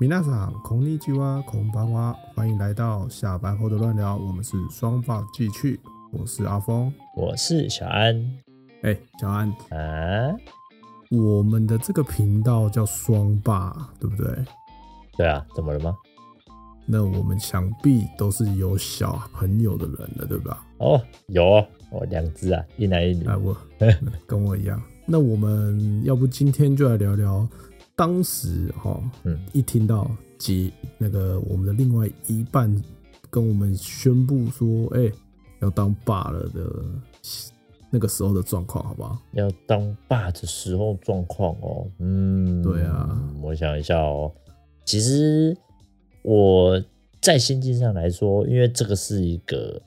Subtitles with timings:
[0.00, 4.16] 米娜桑，こんにちは，こんばんは，欢迎来到下班后的乱聊。
[4.16, 5.80] 我们是双爸继续，
[6.12, 8.14] 我是阿峰，我是小安。
[8.82, 10.36] 哎、欸，小安啊，
[11.10, 14.44] 我们的这个频道叫双爸，对不对？
[15.16, 15.96] 对啊，怎么了吗？
[16.86, 20.64] 那我们想必都是有小朋友的人了，对吧？
[20.78, 23.26] 哦，有哦，哦，两只啊，一男一女。
[23.26, 23.56] 哎，我
[24.26, 24.80] 跟我一样。
[25.04, 27.48] 那我们要不今天就来聊聊。
[28.03, 32.69] 当时哈，嗯，一听到结那个我们的另外一半
[33.29, 35.09] 跟我们宣布说，哎，
[35.61, 36.69] 要当爸了的
[37.89, 39.17] 那个时候的状况，好不好？
[39.31, 44.29] 要当爸的时候状况哦，嗯，对啊，我想一下哦，
[44.83, 45.55] 其实
[46.23, 46.83] 我
[47.21, 49.81] 在心境上来说，因为这个是一个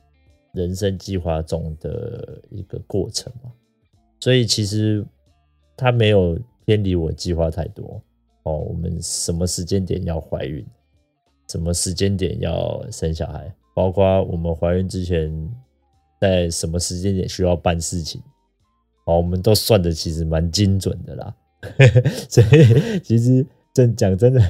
[0.54, 3.52] 人生计划中的一个过程嘛，
[4.20, 5.04] 所以其实
[5.76, 6.38] 他没有。
[6.66, 8.02] 偏离我计划太多
[8.42, 10.66] 哦，我们什么时间点要怀孕，
[11.48, 15.32] 什么时间点要生小孩，包括我们怀孕之前
[16.20, 18.20] 在什么时间点需要办事情，
[19.04, 21.34] 哦，我们都算得其实蛮精准的啦。
[22.28, 24.40] 所以其实真讲真的，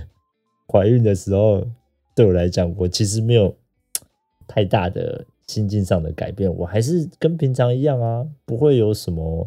[0.72, 1.66] 怀孕的时候
[2.14, 3.54] 对我来讲，我其实没有
[4.46, 9.46] 太大的心境上的改变，我还是跟平常一样啊，不会有什么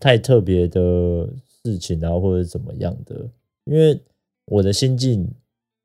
[0.00, 1.28] 太特别的。
[1.64, 3.28] 事情啊，或者怎么样的？
[3.64, 4.00] 因为
[4.46, 5.28] 我的心境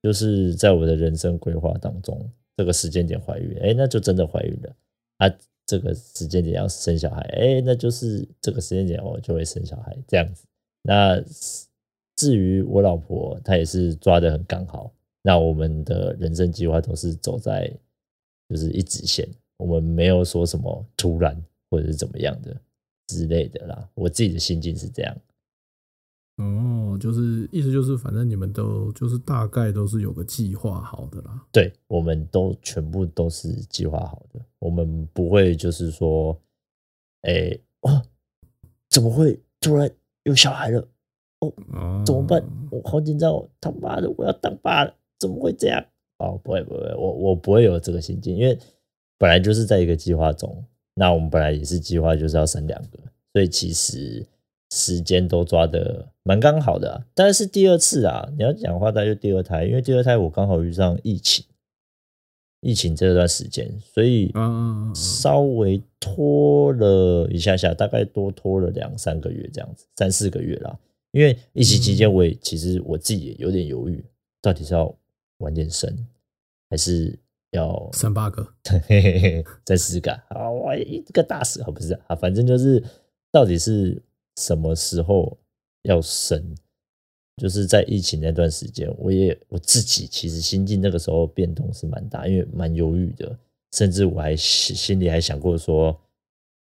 [0.01, 4.75] 就是在我的人生规划当中，这个时间点怀孕，哎，那就真的怀孕了
[5.17, 5.29] 啊。
[5.67, 10.45] 这个时间点要生小孩，哎，那就是这个时间点我就会生小孩这样子。
[10.83, 11.19] 那
[12.15, 14.93] 至于我老婆，她也是抓得很刚好。
[15.23, 17.67] 那我们的人生计划都是走在
[18.47, 21.35] 就是一直线，我们没有说什么突然
[21.71, 22.55] 或者是怎么样的
[23.07, 23.89] 之类的啦。
[23.95, 25.17] 我自己的心境是这样。
[26.37, 31.41] 哦，就是意思就是，反正你们都就是大概都是有个计划好的啦。
[31.49, 36.37] 对，我们都全部都是计划好的，我们不会就是说，
[37.21, 38.01] 哎、欸，哦，
[38.89, 39.89] 怎么会突然
[40.23, 40.85] 有小孩了？
[41.39, 42.43] 哦，怎么办？
[42.69, 43.47] 我好紧张哦！
[43.61, 45.85] 他妈的，我要当爸了，怎么会这样？
[46.17, 48.59] 哦，不会不会，我我不会有这个心境，因为
[49.17, 50.65] 本来就是在一个计划中，
[50.95, 52.99] 那我们本来也是计划就是要生两个，
[53.31, 54.27] 所以其实。
[54.71, 61.45] 时间都抓得蛮刚好的，啊，但是第二次啊，你要讲话，那就第二胎，因为第二胎我刚好遇上疫情，
[62.61, 64.33] 疫情这段时间，所以
[64.95, 70.77] 稍微拖了一下下，大概多拖了两三个月这样子，三四个月啦。
[71.11, 74.03] 因为疫情期间，我也其实我自己也有点犹豫，
[74.41, 74.93] 到底是要
[75.37, 75.95] 晚点生，
[76.71, 77.17] 还是
[77.51, 78.45] 要生八个，
[79.63, 80.21] 再试试看。
[80.29, 82.83] 啊，我一个大死啊，不是啊，反正就是
[83.31, 84.01] 到底是。
[84.37, 85.37] 什么时候
[85.83, 86.55] 要生？
[87.37, 93.37] 就是在疫情那段时间，我也我自己其实心境那个时候变动是蛮大，因为蛮犹豫的，
[93.73, 95.99] 甚至我还心里还想过说，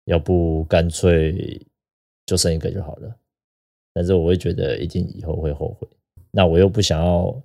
[0.04, 1.59] 要不干脆
[2.26, 3.16] 就生一个就好了。
[3.94, 5.88] 但是我会觉得一定以后会后悔。
[6.31, 7.42] 那我又不想要，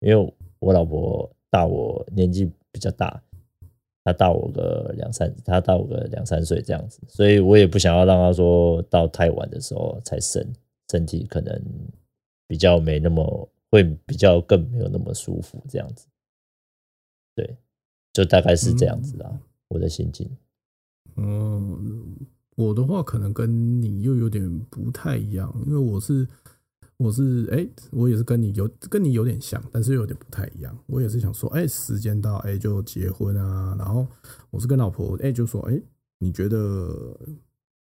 [0.00, 3.22] 因为我老婆大我年纪比较大。
[4.06, 10.46] 他大我个两三，他大我个两三岁这样子，所以我也不想要让他说到太晚的时候才生，
[10.92, 11.60] 身体可能
[12.46, 16.06] 比较没那么会比较更没有那么舒服这样子，
[17.34, 17.56] 对，
[18.12, 20.30] 就大概是这样子啊，嗯、我的心境。
[21.16, 22.16] 嗯，
[22.54, 26.28] 我的话可能跟你又有点不太一样，因为我是。
[26.98, 30.76] 我是哎、我也是跟你有跟你有点像，但是又有点不太一样。
[30.86, 33.76] 我也是想说，哎、时间到，哎、就结婚啊。
[33.78, 34.06] 然后
[34.50, 35.78] 我是跟老婆，哎、就说，哎、
[36.18, 37.14] 你觉得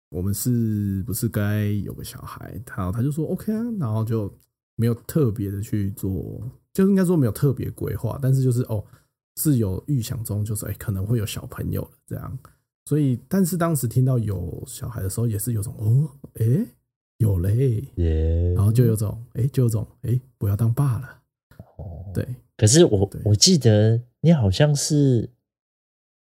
[0.10, 2.62] 我们是不是该有个小孩？
[2.76, 4.34] 然后他就说 OK 啊，然后就
[4.76, 6.42] 没有特别的去做，
[6.72, 8.82] 就应该说没有特别规划，但是就是哦，
[9.36, 12.40] 是有预想中，就是哎、可能会有小朋友这样。
[12.86, 16.66] 所以，但是当时听到有小孩的时候，也是有种哦，哎、
[17.22, 17.84] 有嘞.
[18.56, 21.22] 然后就有种，哎、欸，就有种，哎、欸，不要当爸了。
[21.78, 22.28] 哦，对。
[22.58, 25.30] 可是我我记得你好像是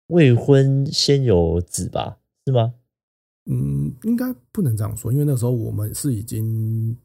[0.07, 2.17] 未婚先有子吧？
[2.45, 2.73] 是吗？
[3.45, 6.97] 嗯，应该不能这样说，因为那时候我们是已经，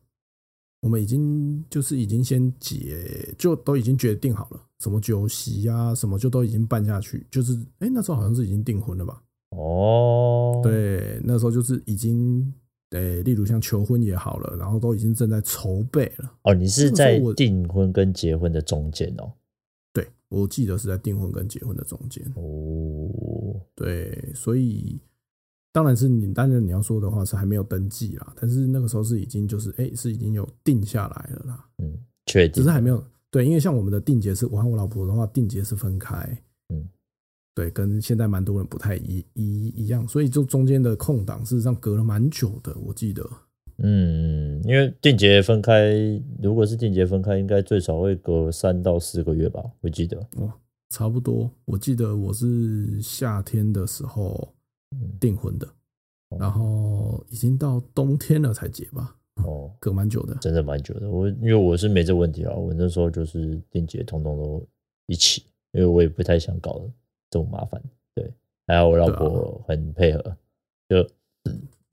[0.80, 9.22] 我们已经就是已经先结，就都已经决定好了，什么酒席啊，什么就都已经办下去，就是，哎、欸，那时候好像是已经订婚了吧？
[9.50, 12.52] 哦，对，那时候就是已经。
[12.90, 16.30] 对，例如像求婚也好了，然后都已经正在筹备了。
[16.42, 19.32] 哦，你是在订婚跟结婚的中间哦？
[19.92, 22.20] 对，我记得是在订婚跟结婚的中间。
[22.34, 25.00] 哦，对，所以
[25.72, 31.64] 当然是你，当然你要说的话是还没有登记啦，但是那个时候是已经就是哎，是已经有定下来了啦。
[31.78, 31.96] 嗯，
[32.26, 33.00] 确定，只是还没有，
[33.30, 36.38] 对，因为像我们的定结是，我和我老婆的话，定结是分开，嗯，
[37.60, 43.22] 对，跟现在蛮多人不太一一一样，所以就中间的空档事实上隔了蛮久的，我记得。
[43.82, 45.92] 嗯，因为定节分开，
[46.42, 50.18] 如果是定节分开，应该最少会隔三到四个月吧，我记得。
[50.36, 50.50] 哦，
[50.88, 51.50] 差不多。
[51.66, 54.54] 我记得我是夏天的时候
[55.20, 55.66] 订婚的，
[56.30, 59.14] 嗯、然后已经到冬天了才结吧。
[59.44, 61.10] 哦，隔蛮久的，真的蛮久的。
[61.10, 64.66] 我因为我是没这问题啊，我那时候就是定节通通都
[65.06, 65.42] 一起，
[65.72, 66.80] 因为我也不太想搞
[67.30, 67.82] 这么麻烦。
[68.14, 68.32] 对，
[68.66, 70.36] 还好我老婆很配合，啊、
[70.88, 71.08] 就。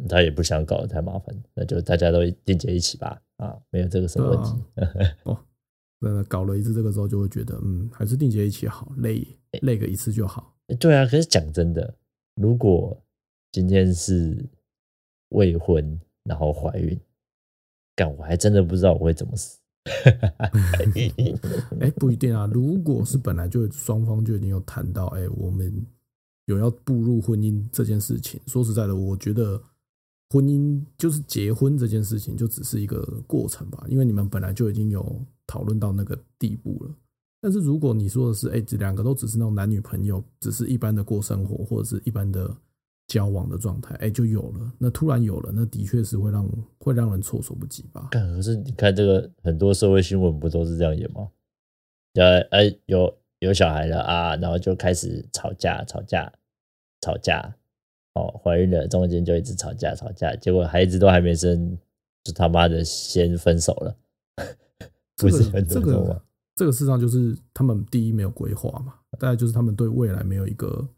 [0.07, 4.51] 她也不想搞得太麻烦，那就大家都定结一起吧，啊，没有这个什么问题。
[4.75, 4.85] 啊、
[5.23, 5.39] 哦，
[5.97, 9.27] 那搞了一次这个之后，就会觉得，嗯，还是定结一起好，累
[9.63, 10.55] 累个一次就好。
[10.79, 11.91] 对啊，可是讲真的，
[12.35, 12.95] 如果
[13.51, 14.37] 今天是
[15.29, 16.95] 未婚然后怀孕，
[17.95, 19.59] 干我还真的不知道我会怎么死。
[21.79, 25.85] 哎，不一定啊，如果是本来就双方就已经有谈到，哎，我们
[26.45, 29.61] 有要步入婚姻这件事情，说实在的，我觉得。
[30.29, 36.93] 婚姻就是结婚这件事情，就只是一个过程吧，因为你们本来就已经有讨论到那个地步了。
[37.39, 42.53] 但是如果你说的是，哎，这两个都只是那种男女朋友，只是一般的过生活，或者是一般的
[43.07, 44.71] 交往的状态，哎，就有了。
[44.77, 46.47] 那突然有了，那的确是会让
[46.79, 48.09] 会让人措手不及吧。
[48.11, 51.29] 可是你看这个很多社会新闻不都是这样演吗？
[52.13, 56.31] 呃，哎，有有小孩了啊，然后就开始吵架，吵架，
[57.01, 57.55] 吵架。
[58.13, 61.77] 哦，怀孕了，中间就一直吵架吵架，结果孩子都还没生，
[62.23, 63.95] 就他妈的先分手了。
[65.15, 65.83] 不是很多吗？
[65.83, 66.21] 这个
[66.55, 70.89] 这个事实上就是他们第一没有规划嘛，大概就是他们对未来没有一个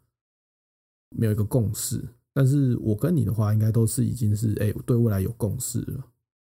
[1.10, 2.02] 没有一个共识。
[2.32, 6.04] 但是我跟你的话，应该都是已经是哎、欸、对未来有共识了。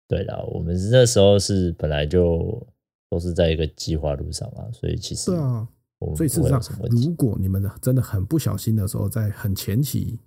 [0.07, 2.61] 对的，我们那时候是本来就
[3.09, 5.67] 都是在一个计划路上啊，所以其实对啊，
[6.15, 10.19] 所以事实上，如果你们真的很不小心的时候，在很前期。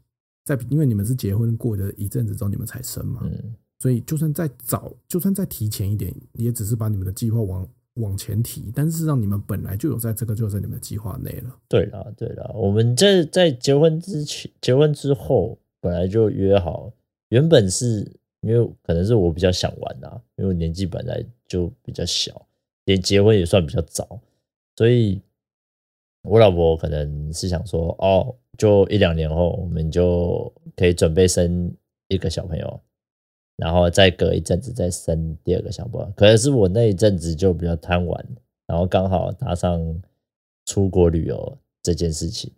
[0.47, 8.73] 在，因为你们是结婚过了一阵子之后，你们才生嘛，嗯，所以就算再早，就算再提前一点，也只是把你们的计划往往前提。
[8.75, 11.57] 但是让你们本来就有在这个，就在你们的计划内了。
[11.69, 16.93] 对啦，对啦，我们在在结婚之前、结婚之后，本来就约好，
[17.29, 18.11] 原本是
[18.41, 22.47] 因为可能是我比较想玩啊，因为我年纪本来就比较小，
[22.85, 24.21] 连结婚也算比较早，
[24.77, 25.21] 所以。
[26.27, 31.71] 我老婆可能是想说，哦，就一两年后，我们就可以准备生
[32.09, 32.81] 一个小朋友，
[33.57, 36.13] 然后再隔一阵子再生第二个小朋友。
[36.17, 38.27] 可能是我那一阵子就比较贪玩，
[38.67, 39.81] 然后刚好搭上
[40.67, 42.53] 出国旅游这件事情，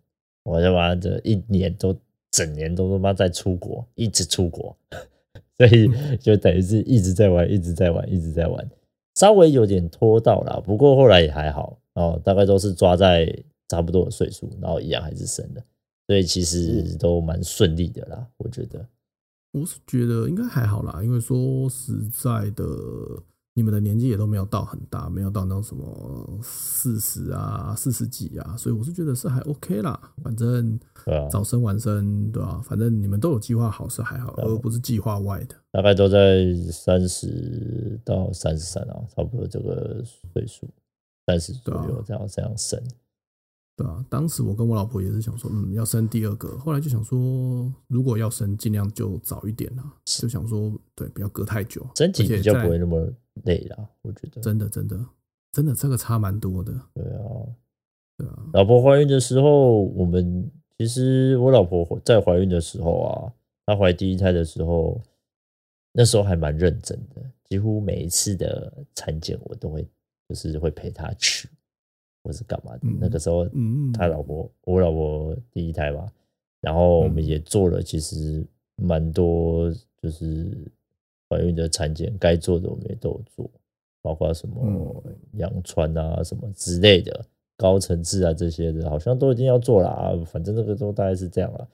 [0.44, 1.94] 我就把这一年都
[2.30, 4.76] 整年都他妈在出国，一直出国，
[5.58, 8.70] 所以就等于是一直在玩，一直在玩，一直在玩，
[9.14, 13.32] 稍微有点拖到了，不过后来也还好哦，大概都是抓在。
[13.68, 15.60] 差不多的岁数，然后一样还是生的，
[16.06, 18.24] 所以其实都蛮顺利的啦。
[18.36, 18.86] 我觉得，
[19.58, 22.62] 我是觉得应该还好啦，因为说实在的，
[23.54, 29.98] 你们的年纪也都没有到很大，没有到那种什么四十啊、四十几啊，所以我是觉得是还 OK 啦。
[30.22, 30.78] 反正
[31.30, 32.60] 早生晚生，对吧、啊？
[32.62, 35.54] 反正你们都有计划好是还好，而不是计划外的。
[35.72, 40.68] 大概都在三十到三十三啊，差不多这个岁数，
[41.26, 42.78] 三十左右这样这样生。
[43.76, 46.56] 对啊，当时我跟我老婆也是想说，嗯，要生第二个。
[46.56, 49.84] 后来就想说，如果要生，尽量就早一点啦。
[50.06, 53.06] 就想说，对，不要隔太久，身体比较不会那么
[53.44, 53.76] 累啦。
[54.00, 54.98] 我觉得真的，真的，
[55.52, 56.72] 真的，这个差蛮多的。
[56.94, 57.20] 对啊，
[58.16, 58.46] 对啊。
[58.54, 63.32] 老婆怀孕的时候，我们其实我老婆在怀孕的时候啊，
[63.66, 64.98] 她怀第一胎的时候，
[65.92, 69.86] 那时候还蛮认真的，几乎每一次的产检我都会，
[70.30, 71.46] 就是会陪她去。
[72.26, 72.88] 或是干嘛的？
[73.00, 73.46] 那个时候，
[73.94, 76.04] 他老婆，我老婆第一胎吧，
[76.60, 80.50] 然后我们也做了，其实蛮多，就是
[81.30, 83.48] 怀孕的产检该做的我们也都有做，
[84.02, 85.04] 包括什么
[85.34, 87.24] 羊穿啊、什么之类的
[87.56, 90.12] 高层次啊这些的，好像都一定要做了啊。
[90.26, 91.68] 反正这个时候大概是这样了。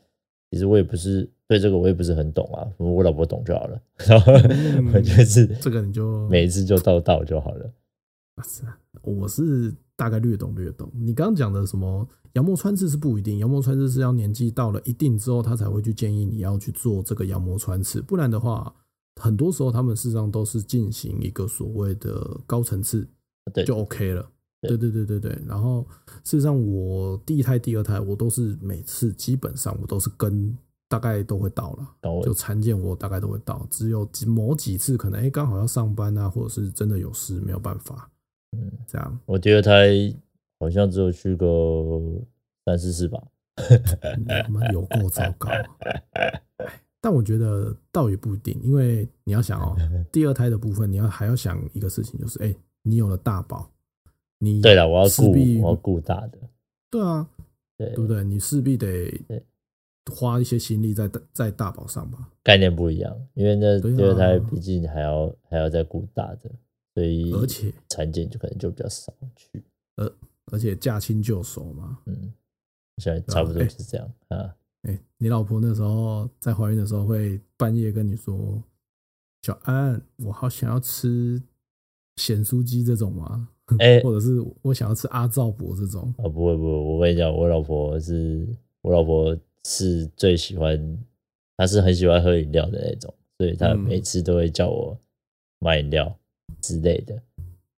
[0.51, 3.83] 其实我也不是对这个我也不是很懂啊，我老婆懂就好了。
[4.07, 4.33] 然后
[4.93, 7.73] 我就是这个你就每一次就到到就好了。
[9.03, 9.75] 我是。
[10.03, 10.91] 大概略懂略懂。
[10.95, 18.03] 你刚刚讲的什么羊膜穿刺是不一定，羊膜穿刺是要年纪到了一定之后，他才会去建议你要去做这个羊膜穿刺。
[18.03, 18.75] 不然的话，
[19.21, 23.07] 很多时候他们事实上都是进行一个所谓的高层次，
[23.65, 24.29] 就 OK 了。
[24.63, 25.39] 对对对对对。
[25.47, 25.87] 然后
[26.25, 31.87] 事实上，我第一胎、第二胎，我都是每次基本上我都是跟大概都会到了，
[32.25, 38.11] 就产检我大概都会到，只有某几次可能哎刚好要上班啊，或者是真的有事没有办法。
[38.87, 39.21] 这样。
[39.27, 39.91] 我第二胎
[40.59, 41.47] 好像只有去个
[42.65, 43.23] 三四次吧，
[44.49, 45.51] 妈有够糟糕。
[47.01, 49.77] 但我觉得倒也不一定，因为你要想哦，
[50.13, 53.69] 第二胎的部分，你要还要想一个事情，就是哎，你有了大宝，
[54.39, 55.33] 你对了，我要顾，
[55.63, 56.39] 我要顾大的，
[56.89, 57.29] 对啊，
[57.77, 58.23] 对，对不对？
[58.23, 59.21] 你势必得
[60.15, 62.29] 花一些心力在在大宝上吧。
[62.45, 66.51] 概念不一样，因为那第二胎毕竟还要还要再顾大的，
[66.95, 69.63] 所以而且产检就可能就比较少去，
[69.97, 70.13] 而
[70.53, 72.33] 而且驾轻就熟嘛，嗯，
[72.99, 74.55] 现在差不多是这样啊。
[74.83, 78.63] 哎，你老婆那时候在怀孕的时候会半夜跟你说
[79.47, 81.41] ：“小安，我好想要吃
[82.17, 83.49] 咸酥鸡这种吗？
[83.79, 88.47] 哎，或者是我想要吃阿照伯这种？”啊，不会不会，我跟你讲，我老婆是
[88.83, 90.99] 我老婆是最喜欢，
[91.57, 94.99] 她是很喜欢喝饮料的那种，所以她每次都会叫我
[95.61, 96.19] 买饮料
[96.63, 97.21] 之类的。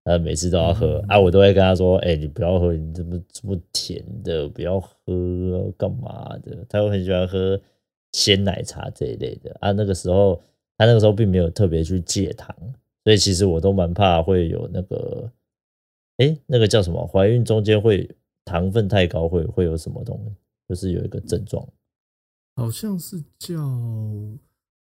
[0.06, 7.58] 他每次都要喝啊，我都会跟他说：“哎，你不要喝，你这么这么甜的，不要喝，干嘛的？”他又很喜欢喝
[8.12, 9.72] 鲜奶茶这一类的啊。
[9.72, 10.42] 那个时候，
[10.78, 12.54] 他那个时候并没有特别去戒糖，
[13.06, 15.32] 所以其实我都蛮怕会有那个，
[16.18, 17.08] 哎，那个叫什么？
[17.08, 18.14] 怀孕中间会
[18.44, 20.36] 糖分太高，会会有什么东西？
[20.68, 21.66] 就是有一个症状，
[22.58, 23.56] 好像是叫。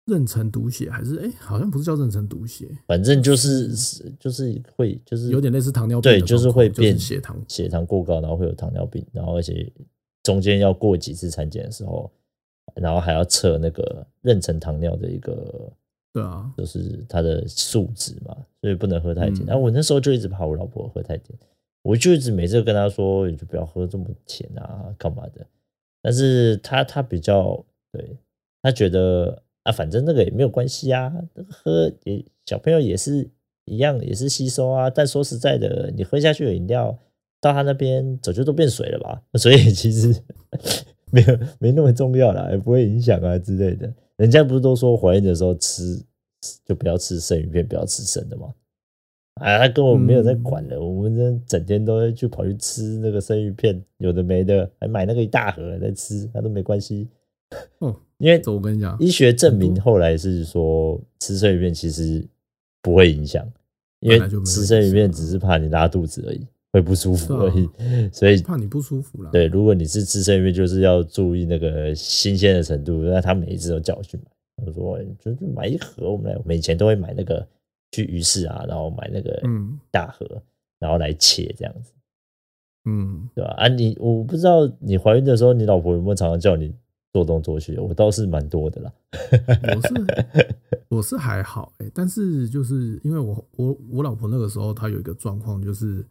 [0.05, 3.69] 妊娠毒血还是哎、欸，好像不是叫妊娠毒血，反正就是
[4.19, 9.71] 就是会就是有点类似糖尿病，对，就是会变血糖血糖过高，然后会有糖尿病，然后而且
[10.21, 12.11] 中间要过几次产检的时候，
[12.75, 15.71] 然后还要测那个妊娠糖尿的一个，
[16.11, 19.45] 对啊，就是它的数值嘛，所以不能喝太甜。
[19.45, 21.39] 然后我那时候就一直怕我老婆喝太甜，
[21.81, 25.47] 我就一直每次跟她说，你就不要喝这么甜啊，干嘛的？
[26.01, 28.17] 但是她她比较对，
[28.61, 29.41] 她觉得。
[29.63, 31.11] 啊，反正那个也没有关系啊，
[31.49, 33.29] 喝也小朋友也是
[33.65, 34.89] 一样，也是吸收啊。
[34.89, 36.97] 但说实在的，你喝下去的饮料
[37.39, 40.13] 到他那边早就都变水了吧， 所以其实
[41.11, 43.93] 没有没那么重要啦，也不会影响啊之类的。
[44.17, 46.03] 人家不是都说怀孕的时候吃
[46.65, 48.53] 就不要吃生鱼片，不要吃生的吗？
[49.35, 57.07] 啊，他跟我没有在管了，嗯、我们这整天都会去跑去吃那个生鱼片，有的没的，还买那个一大盒在吃，他都没关系。
[57.79, 57.95] 嗯。
[58.23, 62.25] 因为我跟你讲，医学证明后来是说吃生鱼片其实
[62.81, 63.45] 不会影响，
[63.99, 67.69] 因为吃生鱼片只是怕你拉肚子而已，会不舒服而已，
[68.13, 69.29] 所以怕你不舒服了。
[69.29, 73.03] 对，如果你是吃生鱼片，就是要注意那个新鲜的程度。
[73.03, 74.23] 那他每一次都叫我去买，
[74.65, 77.45] 我说就就买一盒，我们来，我们以前都会买那个
[77.91, 79.37] 去鱼市啊，然后买那个
[79.91, 80.41] 大盒，
[80.79, 81.91] 然后来切这样子，
[82.85, 83.53] 嗯，对吧？
[83.57, 86.73] 啊，你我不知道你怀孕的时候，你老婆有没有常常叫你？
[87.13, 88.91] 做东做西，我倒是蛮多的啦。
[89.75, 89.93] 我是
[90.89, 96.03] 我是还好哎、欸，但是就是因为我我我老婆那个时候她有一个状况，就是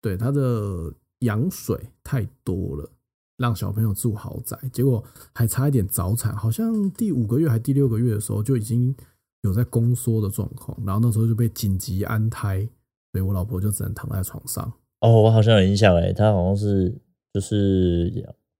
[0.00, 2.90] 对她的羊水太多了，
[3.36, 8.96] 让小朋友住豪宅，结果还差一点早产，好像第五个月还第六个月的时候就已经
[9.42, 12.66] 有在宫缩的状况，然后那时候就被紧急安胎，
[13.12, 14.72] 所以我老婆就只能躺在床上。
[15.00, 16.96] 哦，我好像有印象哎，她好像是
[17.34, 18.10] 就是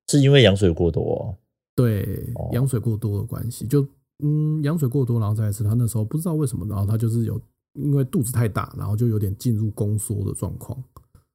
[0.08, 1.38] 是因为羊水过多喔。
[1.76, 3.86] 对，羊水过多的关系，就
[4.24, 5.62] 嗯，羊水过多，然后再来吃。
[5.62, 7.38] 他那时候不知道为什么，然后他就是有
[7.74, 10.82] 因为肚子太大，然后就有点进入宫缩的状况。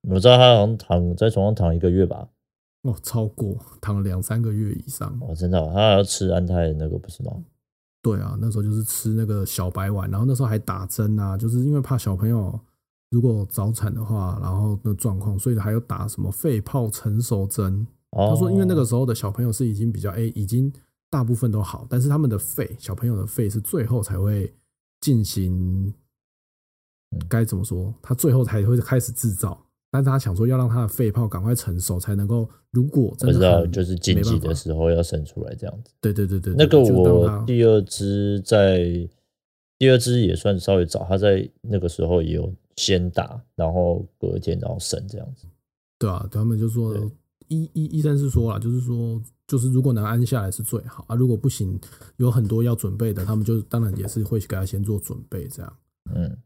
[0.10, 2.28] 我知道他好像躺在床上躺一个月吧？
[2.82, 5.16] 哦，超过躺了两三个月以上。
[5.22, 7.32] 哦，真的，他还要吃安胎的那个不是吗？
[8.02, 12.60] 对啊，那时候就是吃那个小白丸，然后那时候还打针啊，就是因为怕小朋友
[13.12, 17.86] 如果早产的话，然后那状况，所以还有打什么肺泡成熟针。
[18.12, 20.72] 他说：“因为那个时候的小朋友是已经比较哎，已经
[21.10, 24.54] 大部分都好，但是他们的肺，小朋友的肺是最后才会
[25.00, 25.94] 进行，
[27.30, 27.94] 该怎么说？
[28.02, 35.94] 他最后才会开始制造，但是他想说要让他的肺泡赶快成熟，才能够如果真的知道就是紧急的时候要生出来这样子。
[36.02, 39.10] 对对对对，那个我第二只在
[39.78, 45.46] 第二只也算稍微早，他在那个时候也有先打，然后隔天然后生这样子。
[45.98, 46.94] 对啊，他们就说。”
[47.52, 51.16] 医医医生是说了，就是说，就是如果能安下来是最好啊。
[51.16, 51.78] 如果不行，
[52.16, 55.78] 有很多要准备的，他们就当然也是会给他先做准备，这样，
[56.16, 56.38] 嗯，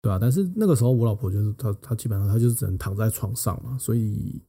[0.00, 0.18] 对啊。
[0.18, 4.42] 但是那个时候我老婆就是她，她基本上她就是只能躺在床上嘛，所以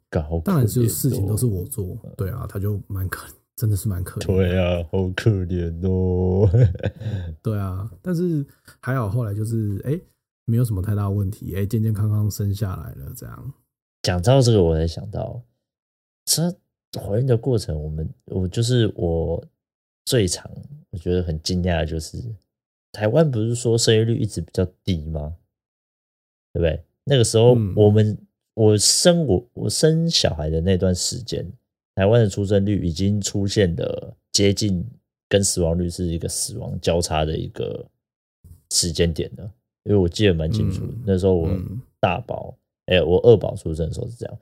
[0.45, 3.27] 当然就是事情都是我做，对啊，她就蛮可，
[3.57, 4.25] 真的是蛮可怜。
[4.25, 6.49] 对啊，好可怜哦。
[7.43, 8.45] 对啊，但是
[8.79, 9.99] 还好，后来就是哎，
[10.45, 13.53] 没有什么太大问题，哎，健健康康生下来了，这样。
[14.03, 15.43] 讲到这个，我才想到。
[16.29, 19.43] 这怀孕的过程，我们我就是我
[20.05, 20.49] 最常
[20.91, 22.23] 我觉得很惊讶的就是，
[22.91, 25.35] 台湾不是说生育率一直比较低吗？
[26.53, 26.83] 对不对？
[27.03, 31.43] 那个时候我们、嗯、我生我我生小孩的那段时间，
[31.95, 34.85] 台湾的出生率已经出现了接近
[35.27, 37.83] 跟死亡率是一个死亡交叉的一个
[38.71, 39.51] 时间点了。
[39.85, 41.49] 因为我记得蛮清楚，嗯、那时候我
[41.99, 42.55] 大宝，
[42.85, 44.39] 哎、嗯欸，我二宝出生的时候是这样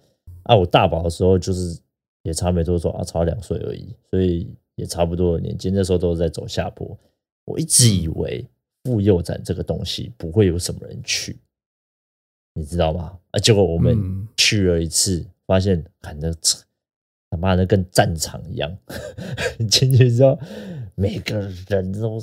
[0.48, 0.56] 啊。
[0.56, 1.80] 我大宝的时候就是
[2.24, 5.70] 也差没多少啊，差两岁而已，所以也差不多的年纪。
[5.70, 6.98] 那时候都是在走下坡。
[7.46, 8.46] 我一直以为
[8.84, 11.38] 妇幼展这个东西不会有什么人去，
[12.54, 13.18] 你知道吗？
[13.32, 16.32] 啊，结果我们去了一次，发现看那
[17.30, 18.78] 他妈的跟战场一样，
[19.70, 20.38] 进去之后。
[21.00, 22.20] 每个人都，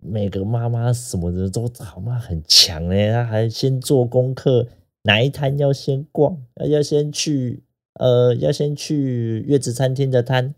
[0.00, 4.66] 每个妈妈什么的都好嘛，很强哎，他还先做功课，
[5.02, 6.36] 哪一摊要先逛，
[6.68, 7.62] 要先去，
[7.98, 10.54] 呃，要先去月子餐厅的摊，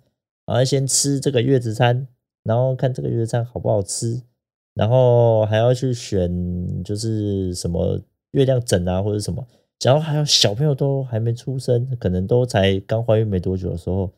[0.46, 2.06] 然后先吃这个月子餐，
[2.42, 4.22] 然后看这个月子餐好不好吃，
[4.74, 8.00] 然后还要去选，就是什么
[8.32, 9.46] 月亮枕啊或者什么，
[9.82, 14.12] 然后还有小朋友都还没出生，可能都才刚怀孕没多久的时候，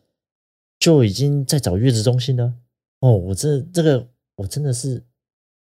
[0.78, 2.54] 就已经在找月子中心了。
[3.00, 5.02] 哦，我这这个我真的是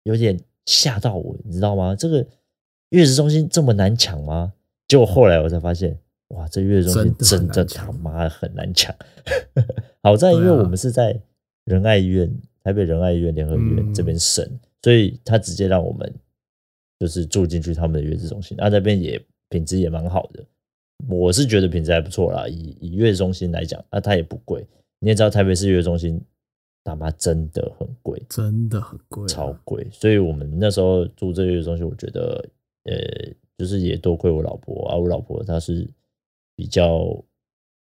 [0.03, 1.95] 有点吓到我，你知道吗？
[1.95, 2.25] 这个
[2.89, 4.53] 月子中心这么难抢吗？
[4.87, 8.95] 结果后来我才发现，哇，这月子中心真的他妈的很难抢。
[10.03, 11.19] 好在因为我们是在
[11.65, 12.31] 仁爱医院，
[12.63, 14.47] 台北仁爱医院联合医院这边生，
[14.83, 16.13] 所以他直接让我们
[16.99, 20.43] 就是住进去他们的月子中心，那那边也品质也蛮好的。
[21.07, 24.65] 我是觉得品质还不错啦，以以月子中心来讲，那它也不贵。
[24.99, 26.21] 你也知道台北市月子中心。
[26.81, 29.85] 他妈真的很贵，真的很贵，超贵。
[29.91, 32.43] 所以我们那时候住这个月子中心，我觉得，
[32.85, 32.95] 呃，
[33.57, 35.87] 就是也多亏我老婆啊，我老婆她是
[36.59, 37.23] 比较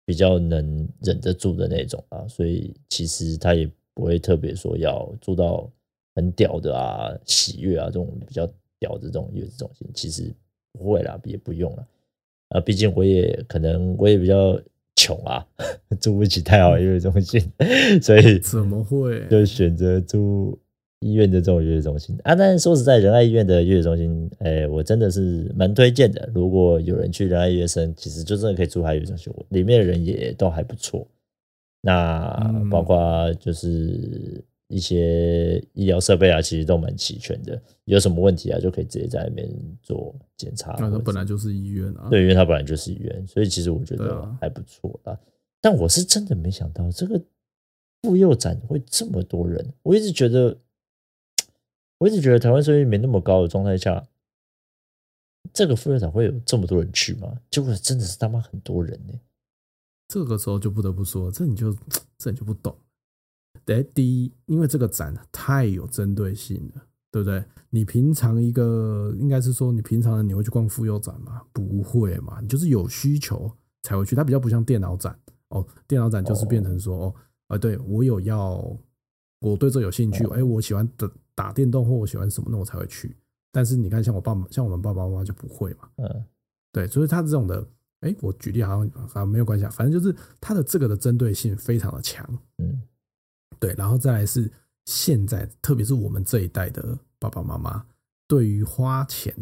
[0.06, 5.72] 比较能忍得住的那种啊，所以其实他也不会特别说要住到
[6.14, 8.46] 很屌的啊，喜悦啊这种比较
[8.78, 10.30] 屌的这种月子中心，其实
[10.74, 11.88] 不会啦，也不用了
[12.50, 14.60] 啊，毕竟我也可能我也比较。
[14.96, 15.48] 穷啊，
[16.02, 17.40] 住不起太好的月子中心，
[18.04, 19.26] 所以怎么会？
[19.30, 20.60] 就选择住
[21.00, 22.36] 医院的这种月子中心啊？
[22.36, 26.30] 但是说实在，仁爱医院的月子中心，哎、欸，我真的是蛮推荐的。
[26.34, 31.08] 如果有人去仁爱医院生，其实就真的可以住他月子中心，里面的人也都还不错。
[31.82, 34.44] 那包括就是。
[34.72, 37.60] 一些医疗设备啊，其实都蛮齐全的。
[37.86, 39.50] 有什么问题啊，就可以直接在那边
[39.82, 40.78] 做检查。
[40.80, 45.18] 那它本来就是医院啊，对，因为它本来就是医院，所以其实我觉得还不错啊。
[45.60, 47.20] 但我是真的没想到这个
[48.04, 49.66] 妇幼展会这么多人。
[49.82, 50.56] 我一直觉得，
[52.00, 54.08] 我一直觉得台湾生育率没那么高的状态下，
[55.54, 57.40] 这个妇幼展会有这么多人去吗？
[57.52, 59.14] 结果真的是他妈很多人呢。
[60.08, 61.76] 这个时候就不得不说，这你就
[62.18, 62.76] 这你就不懂。
[63.94, 67.44] 第一，因为这个展太有针对性了，对不对？
[67.70, 71.44] 你平常一个应该是说，你平常的你会去逛妇幼展吗？
[71.54, 73.52] 不会嘛，你就是有需求
[73.84, 74.16] 才会去。
[74.16, 75.16] 它比较不像电脑展
[75.50, 77.16] 哦，电脑展就是变成说哦，
[77.50, 78.76] 啊，对我有要，
[79.40, 83.16] 我对这有兴趣，哎，我喜欢打打电动或我喜欢什么，那我才会去。
[83.52, 86.26] 但是你看，像我爸像我们爸爸妈妈就不会嘛，嗯，
[86.72, 87.66] 对，所以他这种的，
[88.02, 92.26] 哎，我举例好像好像没有关系啊，反正就是他的这个的针对性非常的强，
[92.58, 92.82] 嗯。
[93.60, 94.50] 对，然后再来是
[94.86, 97.86] 现在，特别是我们这一代的爸爸妈妈，
[98.26, 99.36] 对于花钱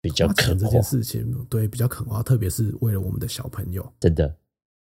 [0.00, 4.28] 比较肯花这件事情，对比较肯花，特别是为了我们的小朋友，真的，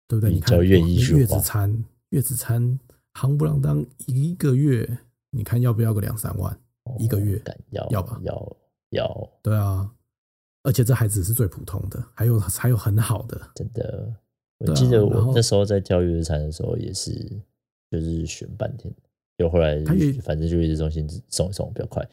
[0.08, 0.32] 对不对？
[0.32, 2.76] 你看月子餐，月子餐，
[3.16, 4.98] 夯不啷当一个月，
[5.30, 6.56] 你看要不要个两三万
[6.98, 7.42] 一个月？
[7.70, 8.20] 要要吧？
[8.22, 8.56] 要
[8.90, 9.30] 要。
[9.42, 9.90] 对啊，
[10.62, 14.14] 而且这还只是最普通的，还有还有很好的，真的。
[14.58, 17.40] 我记得我那时候在挑月子餐的时候也是。
[17.88, 18.92] 就是选半天，
[19.38, 19.78] 就后来
[20.22, 22.06] 反正就月子中心送一送比较快。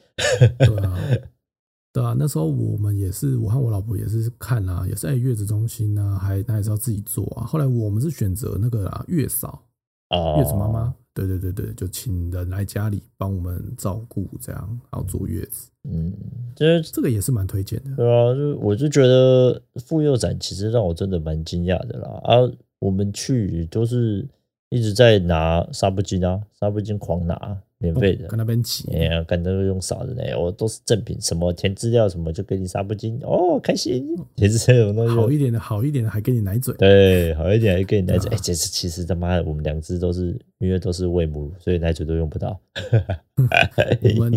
[0.59, 0.99] 对啊，
[1.91, 7.43] 对啊，那时候我们也是，我和我老婆也是看啊，也是在月子中心啊，还那也是要自己做啊。
[7.43, 9.65] 后来我们是选择那个啊，月嫂
[10.13, 15.69] 啊，月子妈妈，对对对对，就请人来家里帮我们照顾，这样然后坐月子。
[15.84, 16.13] 嗯，
[16.56, 17.95] 这这个也是蛮推荐的。
[17.95, 22.19] 对啊，就我就觉得妇幼展其实让我真的蛮惊讶的啦。
[22.23, 22.38] 啊，
[22.80, 24.28] 我们去都是。
[24.69, 27.36] 一直在拿纱布巾啊，纱布巾狂拿，
[27.84, 42.58] 免费的，跟那边挤，哎呀，跟那个用少的呢，我都是正品，什么填资料什么就给你纱布巾，哦，开心，填这种东西，好一点的，好一点的还给你奶嘴，对，好一点还给你奶嘴，哎，这是其实他妈的，我们两只都是因为都是喂母乳，所以奶嘴都用不到，
[43.36, 44.32] 我们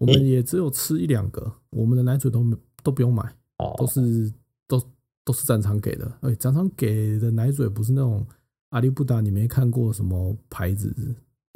[0.00, 2.44] 我们也只有吃一两个，我们的奶嘴都
[2.82, 3.22] 都不用买，
[3.78, 4.32] 都是
[4.66, 4.82] 都
[5.24, 8.26] 都是展场给的，哎，展场给的奶嘴不是那种。
[8.70, 10.92] 阿里不达，你没看过什么牌子？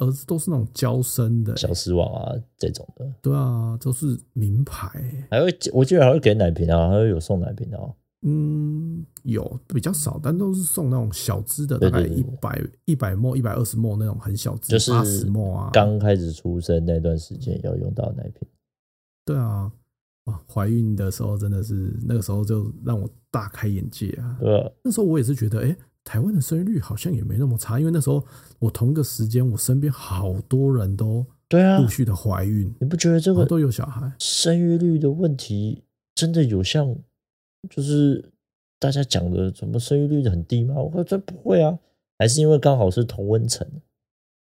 [0.00, 3.06] 儿子都是那种娇生的、欸，小狮王啊这种的。
[3.22, 5.26] 对啊，都是名牌、欸。
[5.30, 7.80] 还会，我记得还会给奶瓶啊，还会有送奶瓶啊。
[8.22, 15.70] 嗯，有比较少，但都是送那种小支的，大概一百一百 ml、一百二十 ml 那种很小支，就是八十 ml 啊。
[15.72, 18.46] 刚开始出生那段时间要用到奶瓶。
[19.24, 19.72] 对啊，
[20.24, 24.36] 哇，怀孕的时候真的是那个时候就让我大开眼界啊。
[24.38, 28.24] 对啊，那时候我也是觉得，哎、欸，台湾的生育率好像也没那么差，因为那时候
[28.58, 32.72] 我同个时间，我身边好多人都对啊陆续的怀孕。
[32.80, 35.82] 你不觉得这个都有小孩生育率的问题
[36.14, 36.96] 真的有像？
[37.68, 38.24] 就是
[38.78, 40.74] 大家讲的什么生育率很低吗？
[40.76, 41.78] 我说这不会啊，
[42.18, 43.66] 还是因为刚好是同温层。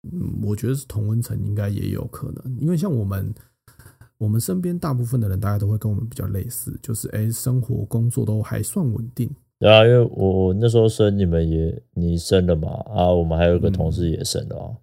[0.04, 3.34] 嗯，我觉得是同温层应该也有可能，因为像我们
[4.20, 9.30] 我们身边大部分的人，大家都会跟我们比较类似，就是哎，生活工作都还算稳定。
[9.60, 14.78] 对啊，因为我那时候生你们也你生了嘛，啊，我们还有一个同事也生了啊。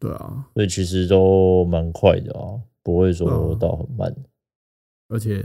[0.00, 4.14] 对啊，所以其实都蛮快的啊，不会说到很慢，
[5.08, 5.44] 而且。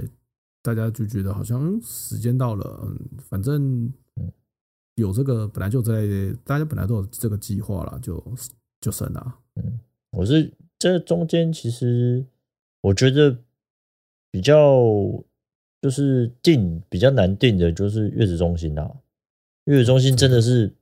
[0.62, 3.92] 大家就觉得好像时间到了，嗯，反正
[4.96, 6.06] 有这个本来就在，
[6.44, 8.22] 大家本来都有这个计划了，就
[8.82, 9.36] 就生了。
[9.56, 9.80] 嗯，
[10.12, 12.26] 我是这中间其实
[12.82, 13.38] 我觉得
[14.30, 14.84] 比较
[15.82, 18.92] 就是定比较难定的，就是月子中心啊，
[19.66, 20.74] 月子中心真的是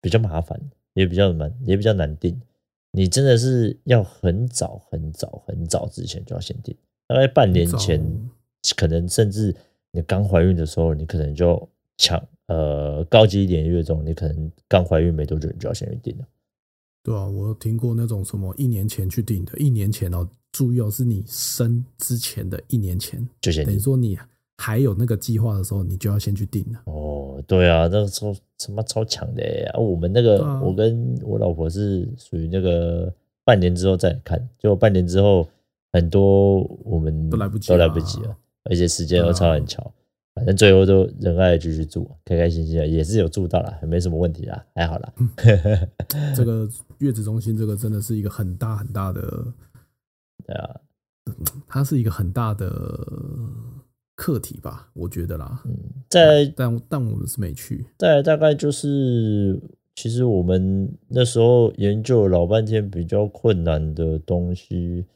[0.00, 0.60] 比较麻烦，
[0.94, 2.40] 也比较难，也比较难定。
[2.92, 8.02] 你真的是要很早很早很早之前就要先定，大概半年前。
[8.76, 9.54] 可能甚至
[9.92, 16.26] 你刚怀孕的时候，你可能就抢呃高级一点的月中，你可能刚怀孕没多久，你就要先去定了。
[17.04, 24.18] 对啊，我有听过那种什么一年前去订的，一年前哦，注意哦，是你生之前的一年前就先订，等于说你
[24.60, 26.80] 还有那个计划的时候，你就要先去定了。
[26.86, 29.42] 哦，对啊，那个时候什么超强的
[29.72, 29.78] 啊？
[29.78, 33.10] 我们那个、啊、我跟我老婆是属于那个
[33.44, 35.48] 半年之后再看，就半年之后
[35.92, 38.36] 很多我们都来不及，都来不及了。
[38.64, 39.92] 而且时间又超很巧，
[40.34, 45.12] 反正最后都仁爱继续住，开开心心的，也是有住到了，还没什么问题啦，还好啦。
[46.36, 46.68] 这个
[46.98, 49.22] 月子中心，这个真的是一个很大很大的，
[50.44, 50.80] 对啊，
[51.66, 52.68] 它是一个很大的
[54.18, 55.62] 课题吧，我觉得啦。
[55.64, 55.72] 嗯，
[56.08, 59.56] 在但但我们是没去，在大概就是，
[59.94, 65.06] 其实我们那时候研究老半天比较困难的东西。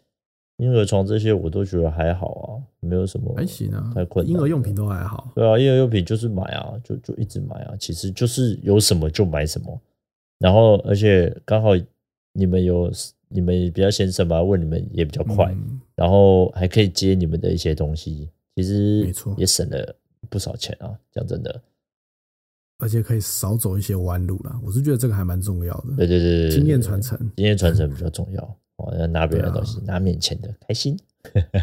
[0.59, 2.47] 婴儿床这些我都觉得还好啊，
[2.79, 4.33] 没有什么还行啊，太困难。
[4.33, 9.81] 婴儿用品都还好，对啊，婴儿用品就是买啊，就就一直买啊，其实就是有什么就买什么。
[10.39, 11.71] 然后而且刚好
[12.35, 12.93] 你们有
[13.29, 19.97] 你们比较先生吧，问你们也比较快，嗯、然后还可以接你们的一些东西，其实没错，也省了
[20.29, 20.99] 不少钱啊。
[21.13, 21.63] 讲真的，
[22.79, 24.61] 而且可以少走一些弯路啦。
[24.63, 28.43] 我是觉得这个还蛮重要的，对对对，经验传承，经验传承比较重要。
[28.77, 30.99] 哦要拿别人的东西，啊、拿面前的，开心，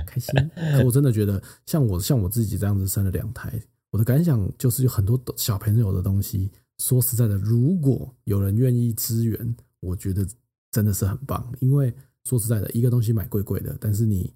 [0.06, 0.34] 开心。
[0.86, 3.52] 我真的觉得，像我像我自己这样子生了两胎，
[3.90, 6.50] 我的感想就是有很多小朋友的东西。
[6.78, 10.26] 说实在的，如果有人愿意支援，我觉得
[10.72, 11.52] 真的是很棒。
[11.60, 14.32] 因为说实在的，一个东西买贵贵的，但是你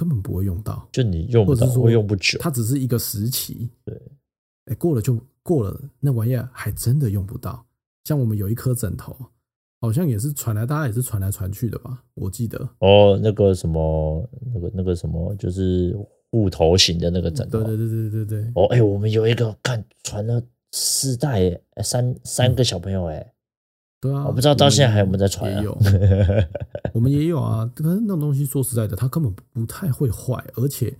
[0.00, 3.68] 根本不会用到，就你用不到，或者是说用不久，它只是一个时期。
[3.84, 3.94] 对，
[4.64, 7.62] 哎，过了就过了，那玩意儿还真的用不到。
[8.04, 9.14] 像我们有一颗枕头。
[9.82, 12.04] 好像也是传来，大家也是传来传去的吧？
[12.12, 15.96] 我记得哦，那个什么，那个那个什么，就是
[16.30, 17.64] 护头型的那个枕头。
[17.64, 18.52] 对对对对对对。
[18.56, 23.32] 哦，哎、欸，我们有一个看传了四代，三三个小朋友，哎、嗯，
[24.00, 25.58] 对啊，我不知道到现在还有没有在传、啊。
[25.58, 25.78] 也有，
[26.94, 27.70] 我们也有啊。
[27.74, 30.96] 可是那种东西，说实在的，它根本不太会坏，而且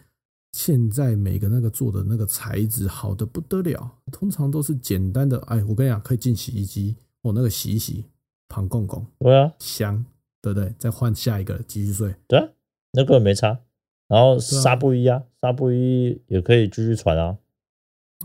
[0.52, 5.38] 现在每个那个做的那个材质好的不得了，通常都是简单的。
[5.46, 8.04] 哎，我跟你讲，可以进洗衣机，哦，那个洗一洗。
[8.52, 10.04] 旁公公，对啊，香，
[10.42, 10.74] 对不对？
[10.76, 12.48] 再换下一个继续睡，对啊，
[12.90, 13.60] 那个没差。
[14.08, 17.38] 然后纱布衣啊，纱布衣也可以继续穿啊，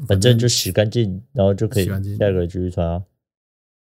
[0.08, 3.04] 反正就洗干净，然后就可以下一个继续穿啊。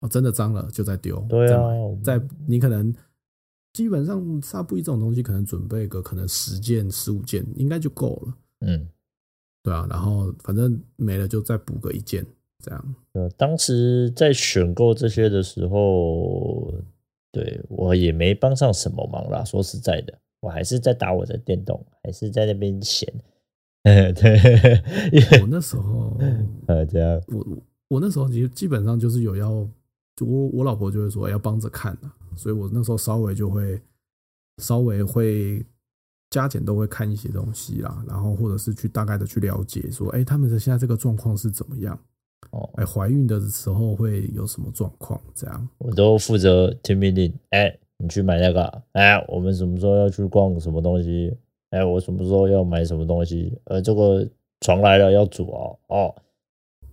[0.02, 1.64] 哦，真的脏了就再丢，对啊，
[2.04, 2.94] 再你可能
[3.74, 8.34] 基本上纱布衣这种东西，可能准备个可能十件十五件应该就够了。
[8.62, 8.88] 嗯，
[9.64, 12.26] 对啊，然后反正没了就再补个一件。
[12.64, 16.72] 这样，呃，当时在选购这些的时候，
[17.32, 19.44] 对我也没帮上什么忙啦。
[19.44, 23.12] 说实在的，我还是在打我的电动，还是在那边闲。
[23.84, 26.16] 对，我那时候，
[26.68, 27.48] 呃，这样，我
[27.88, 29.70] 我那时候其实基本上就是有要，就
[30.21, 33.81] 我我老婆就会说要帮着看的，所以我那时候稍微就会
[34.57, 35.65] 稍微会
[36.29, 41.99] 加减都会看一些东西啦，然后或者是去大概的去了解说，哎，他们的现在这个状况是怎么样。
[42.49, 45.21] 哦，哎怀孕的时候会有什么状况？
[45.36, 47.31] 这样，我都负责听命令。
[47.51, 51.38] 哎，你去买那个，哎，我们什么时候要去逛什么东西？
[51.69, 53.57] 哎，我什么时候要买什么东西？
[53.65, 54.27] 呃，这个
[54.62, 56.15] 床来了要煮哦，哦，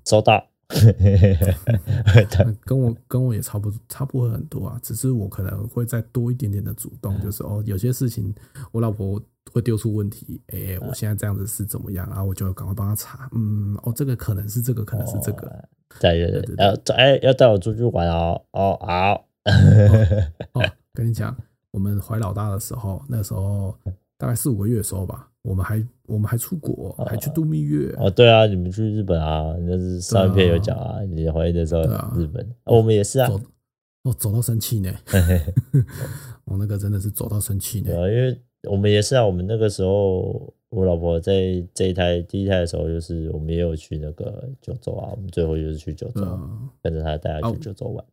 [0.04, 0.46] 收到。
[2.64, 8.35] 跟我跟我也差不多，差不会很多啊，只是我可能会再多一点点的主动，就是哦，有些事情
[8.70, 12.07] 我老婆会丢出问题，哎，我现在这样子是怎么样？
[12.09, 15.68] 然后我就赶快帮她查，嗯，哦，这个可能是这个，可能是这个，
[16.00, 19.24] 对对对，要哎要带我出去玩哦，哦好，
[20.52, 21.35] 哦，跟你讲，
[21.70, 23.74] 我们怀老大的时候，那时候
[24.18, 25.28] 大概四五个月的时候吧。
[25.48, 28.11] 我们还我们还出国，还去度蜜月哦，哦。
[28.11, 29.56] 对啊，你们去日本啊？
[29.61, 31.00] 那是上一篇有讲啊。
[31.02, 31.82] 你怀孕的时候，
[32.18, 33.28] 日本，哦，我们也是啊。
[33.28, 33.40] 走
[34.02, 34.92] 哦，走到生气呢。
[36.44, 37.87] 我 那个真的是走到生气呢。
[37.87, 38.38] 对啊，因为
[38.70, 39.24] 我们也是啊。
[39.24, 45.08] 我们那个时候，我老婆在这一胎第一胎的时候，就是我们也有去那个九州啊。
[45.12, 46.20] 我们最后就是去九州，
[46.82, 48.04] 跟着她带她去九州玩。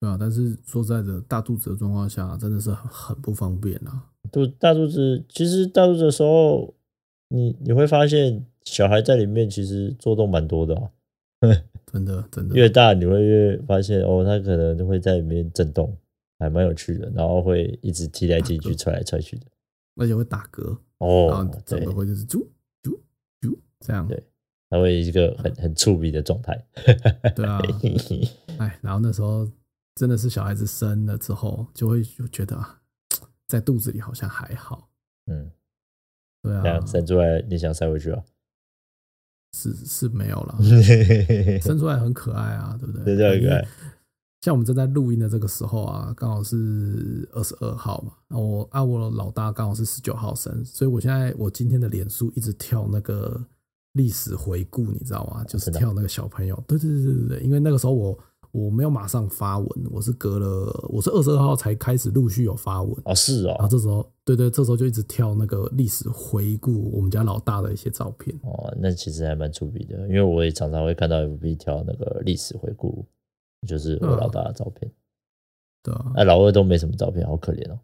[0.00, 4.04] 对啊，但是说实在的，大肚子的状况下，真的是很不方便啊。
[4.32, 6.74] 肚大肚子，其实大肚子的时候，
[7.28, 10.90] 你你会发现小孩在里面其实做动蛮多的啊，
[11.92, 12.54] 真的真的。
[12.54, 15.96] 越大你会越发现哦，他可能会在里面震动，
[16.38, 19.46] 还蛮有趣的，然后会一直踢来踢去、踹来踹去的，
[19.96, 22.38] 而且会打嗝哦，然后整个会就是啾
[22.82, 22.98] 啾
[23.40, 24.22] 啾这样，对，
[24.70, 26.66] 他会一个很很触鼻的状态，
[27.34, 27.60] 对啊，
[28.58, 29.48] 哎，然后那时候
[29.94, 32.77] 真的是小孩子生了之后，就会就觉得啊。
[33.48, 34.90] 在肚子里好像还好，
[35.26, 35.50] 嗯，
[36.42, 38.22] 对啊，生出来你想塞回去啊？
[39.56, 40.58] 是是没有了，
[41.62, 43.16] 生出来很可爱啊，对不对？
[43.16, 43.68] 对，对，很可爱。
[44.42, 53.42] 像我们正在录音的这个时候啊，刚好是二十二号嘛，那我啊，我老大刚好是十九号生，所以我现在我今天的脸书一直跳那个
[53.94, 55.42] 历史回顾，你知道吗？
[55.44, 58.18] 就是跳那个小朋友，对对对对对对，因为那个时候我。
[58.50, 62.96] 我没有马上发文，我是隔了，我是二十二号才开始陆续有发文。
[63.04, 68.34] 啊，是哦，然后这时候，对对，这时候就一直跳那个历史回顾我们家老大的一些照片。
[68.42, 73.04] 哦，那其实还蛮出名的，因为我也常常会看到 FB 跳那个历史回顾，
[73.66, 74.90] 就是我老大的照片，
[75.82, 77.78] 对啊，哎，老二都没什么照片，好可怜哦，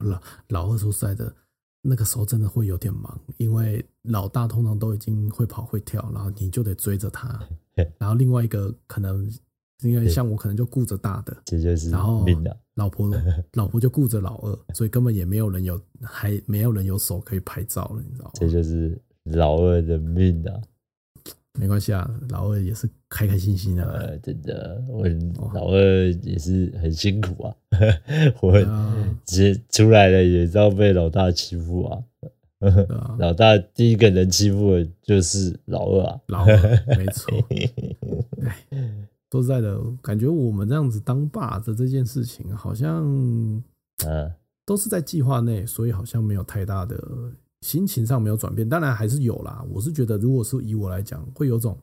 [0.06, 1.34] 老老二说实在的，
[1.80, 7.40] 那个时候真的会有点忙，因为老大通常都已经会跑会跳，然后你就得追着他，
[7.98, 9.26] 然后另外一个可能。
[9.82, 12.24] 因为像我可能就顾着大的，这就是然后
[12.74, 13.10] 老婆
[13.54, 18.30] 老婆就顾着老二，所以根本也没有人有还没有人有手可以拍照了，你知道吗？
[18.34, 20.60] 这就是老二的命啊！
[21.58, 24.18] 没关系啊，老二也是开开心心的、啊呃。
[24.18, 25.06] 真的，我
[25.54, 27.54] 老二也是很辛苦啊，
[28.42, 28.58] 我
[29.24, 32.02] 直接出来了也知道被老大欺负啊。
[32.88, 37.32] 啊 老大第一个人欺负的就是老二啊，老二没错。
[39.34, 43.04] 说实在的，感觉我们这样子当爸的这件事情，好像
[44.06, 44.32] 呃
[44.64, 46.96] 都是在计划内，所以好像没有太大的
[47.62, 48.68] 心情上没有转变。
[48.68, 51.76] 当然还是有啦，我是觉得，如果是以我来讲，会有种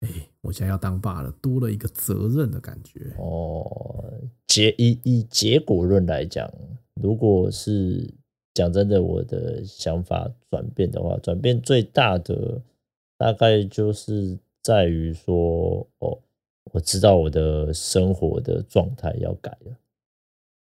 [0.00, 3.14] 哎，我现在要当爸了，多了一个责任的感觉。
[3.16, 4.12] 哦，
[4.46, 6.46] 结以以结果论来讲，
[7.00, 8.12] 如果是
[8.52, 12.60] 讲真的，我的想法转变的话，转变最大的
[13.16, 16.18] 大概就是在于说哦。
[16.72, 19.76] 我知道我的生活的状态要改了，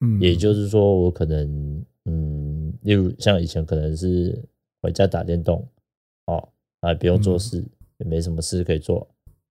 [0.00, 4.40] 嗯，也就是说，我可能，嗯，例如像以前可能是
[4.82, 5.66] 回家打电动，
[6.26, 6.48] 哦，
[6.80, 7.64] 啊不用做事，
[7.98, 9.06] 也没什么事可以做，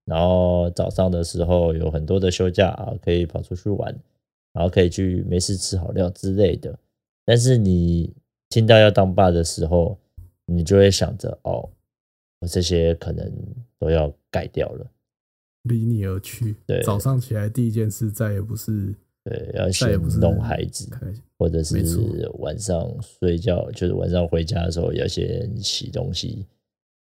[0.05, 3.93] 然后早上的时候有很多的休假啊，可以跑出去玩，
[4.53, 6.77] 然后可以去没事吃好料之类的。
[7.25, 8.13] 但是你
[8.49, 9.97] 听到要当爸的时候，
[10.45, 11.69] 你就会想着，哦，
[12.39, 13.29] 我这些可能
[13.79, 14.87] 都要改掉了。
[15.65, 20.87] 离你而去，对，早上起来第一件事再也不是对，要先弄孩子，
[21.37, 26.45] 或者是晚上睡觉，就是晚上回家的时候要先洗东西，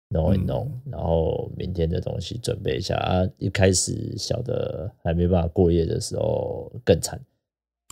[0.09, 3.29] 弄一弄，嗯、然后明天的东西准备一下啊。
[3.37, 7.19] 一开始小的还没办法过夜的时候更惨，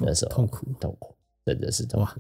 [0.04, 1.14] 那时候痛苦痛苦，
[1.46, 2.20] 真的是痛苦。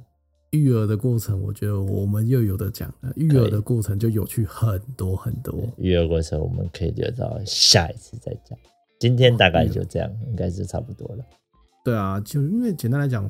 [0.55, 2.93] 育儿的过程，我觉得我们又有的讲。
[3.15, 5.53] 育儿的过程就有趣很多很多。
[5.77, 8.57] 育儿过程我们可以留到下一次再讲。
[8.99, 11.25] 今天大概就这样，应该是差不多了。
[11.83, 13.29] 对啊，就因为简单来讲，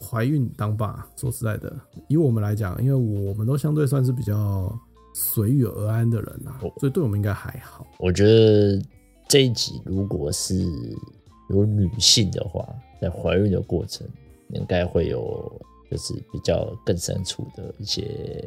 [0.00, 1.74] 怀孕当爸，说实在的，
[2.08, 4.76] 以我们来讲，因为我们都相对算是比较
[5.14, 7.86] 随遇而安的人啊，所以对我们应该还好。
[7.98, 8.82] 我觉得
[9.28, 10.54] 这一集如果是
[11.50, 12.68] 有女性的话，
[13.00, 14.06] 在怀孕的过程，
[14.50, 15.60] 应该会有。
[15.90, 18.44] 就是比较更深处的一些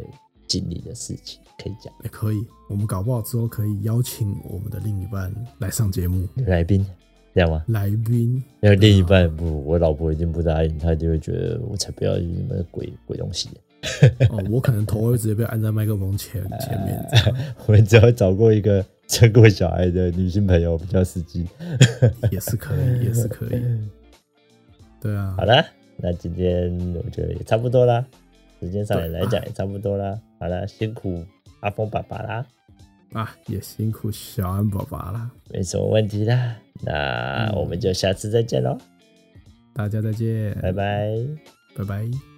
[0.48, 2.46] 经历的事情可以讲，也可以。
[2.70, 6.86] 我们搞不好之后可以邀请我们的另一半来上节目，来宾。
[7.36, 7.64] 这样吗？
[7.70, 13.50] 来宾，那另一半不，我老婆一定不答应，她就会觉得我才不要你们鬼鬼东西。
[14.30, 17.04] 哦，我可能头会直接被按在麦克风前 前面。
[17.66, 21.48] 我们只要找过一个生过小孩的女性朋友比较实际，
[22.32, 23.62] 也是可以，也是可以。
[25.02, 25.66] 对啊，好了，
[25.98, 28.06] 那今天我觉得也差不多啦，
[28.60, 30.20] 时间上来讲也差不多啦。
[30.40, 31.24] 好了，辛苦
[31.62, 32.46] 阿峰爸爸啦，
[33.14, 36.56] 啊，也辛苦小安爸爸啦，没什么问题啦。
[36.82, 38.78] 那我们就下次再见喽，
[39.74, 41.16] 大家再见，拜拜，
[41.78, 42.33] 拜拜。